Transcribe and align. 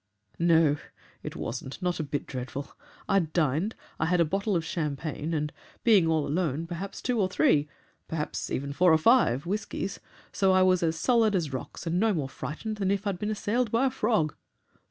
No, 0.39 0.77
it 1.21 1.35
wasn't 1.35 1.79
not 1.79 1.99
a 1.99 2.03
bit 2.03 2.25
dreadful. 2.25 2.73
I'd 3.07 3.31
dined. 3.33 3.75
I'd 3.99 4.07
had 4.07 4.19
a 4.19 4.25
bottle 4.25 4.55
of 4.55 4.65
champagne, 4.65 5.31
and 5.31 5.53
being 5.83 6.07
all 6.07 6.25
alone, 6.25 6.65
perhaps 6.65 7.03
two 7.03 7.21
or 7.21 7.29
three 7.29 7.69
perhaps 8.07 8.49
even 8.49 8.73
four 8.73 8.91
or 8.91 8.97
five 8.97 9.45
whiskies, 9.45 9.99
so 10.31 10.53
I 10.53 10.63
was 10.63 10.81
as 10.81 10.95
solid 10.95 11.35
as 11.35 11.53
rocks 11.53 11.85
and 11.85 11.99
no 11.99 12.15
more 12.15 12.29
frightened 12.29 12.77
than 12.77 12.89
if 12.89 13.05
I'd 13.05 13.19
been 13.19 13.29
assailed 13.29 13.69
by 13.69 13.85
a 13.85 13.91
frog. 13.91 14.33